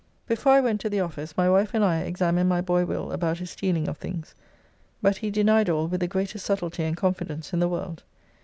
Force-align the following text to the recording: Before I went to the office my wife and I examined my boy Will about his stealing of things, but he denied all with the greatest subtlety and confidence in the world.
Before 0.25 0.53
I 0.53 0.61
went 0.61 0.81
to 0.81 0.89
the 0.89 0.99
office 0.99 1.37
my 1.37 1.47
wife 1.47 1.75
and 1.75 1.85
I 1.85 1.99
examined 1.99 2.49
my 2.49 2.59
boy 2.59 2.85
Will 2.85 3.11
about 3.11 3.37
his 3.37 3.51
stealing 3.51 3.87
of 3.87 3.99
things, 3.99 4.33
but 4.99 5.17
he 5.17 5.29
denied 5.29 5.69
all 5.69 5.87
with 5.87 5.99
the 5.99 6.07
greatest 6.07 6.43
subtlety 6.43 6.81
and 6.81 6.97
confidence 6.97 7.53
in 7.53 7.59
the 7.59 7.69
world. 7.69 8.01